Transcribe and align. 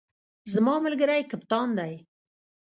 زما 0.53 0.75
ملګری 0.85 1.21
کپتان 1.31 1.67
دی 1.77 1.93